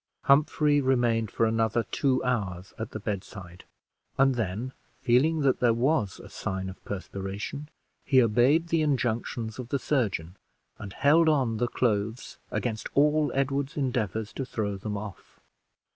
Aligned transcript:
Humphrey 0.23 0.81
remained 0.81 1.29
for 1.29 1.45
another 1.45 1.83
two 1.91 2.23
hours 2.23 2.73
at 2.79 2.89
the 2.89 2.99
bedside, 2.99 3.65
and 4.17 4.33
then 4.33 4.73
feeling 4.99 5.41
that 5.41 5.59
there 5.59 5.75
was 5.75 6.19
a 6.19 6.27
sign 6.27 6.69
of 6.69 6.83
perspiration, 6.85 7.69
he 8.03 8.19
obeyed 8.19 8.69
the 8.69 8.81
injunctions 8.81 9.59
of 9.59 9.69
the 9.69 9.77
surgeon, 9.77 10.37
and 10.79 10.93
held 10.93 11.29
on 11.29 11.57
the 11.57 11.67
clothes 11.67 12.39
against 12.49 12.89
all 12.95 13.31
Edward's 13.35 13.77
endeavors 13.77 14.33
to 14.33 14.43
throw 14.43 14.75
them 14.75 14.97
off. 14.97 15.39